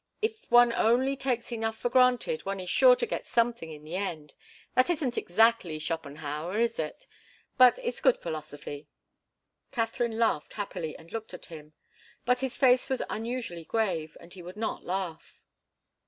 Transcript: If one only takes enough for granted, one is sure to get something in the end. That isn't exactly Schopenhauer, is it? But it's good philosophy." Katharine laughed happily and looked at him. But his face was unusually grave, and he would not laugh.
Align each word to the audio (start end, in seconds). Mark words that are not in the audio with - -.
If 0.19 0.49
one 0.49 0.73
only 0.73 1.15
takes 1.15 1.51
enough 1.51 1.77
for 1.77 1.89
granted, 1.91 2.43
one 2.43 2.59
is 2.59 2.71
sure 2.71 2.95
to 2.95 3.05
get 3.05 3.27
something 3.27 3.71
in 3.71 3.83
the 3.83 3.95
end. 3.95 4.33
That 4.73 4.89
isn't 4.89 5.15
exactly 5.15 5.77
Schopenhauer, 5.77 6.57
is 6.57 6.79
it? 6.79 7.05
But 7.55 7.77
it's 7.83 8.01
good 8.01 8.17
philosophy." 8.17 8.87
Katharine 9.71 10.17
laughed 10.17 10.53
happily 10.53 10.97
and 10.97 11.11
looked 11.11 11.35
at 11.35 11.45
him. 11.53 11.73
But 12.25 12.39
his 12.39 12.57
face 12.57 12.89
was 12.89 13.03
unusually 13.11 13.63
grave, 13.65 14.17
and 14.19 14.33
he 14.33 14.41
would 14.41 14.57
not 14.57 14.83
laugh. 14.83 15.43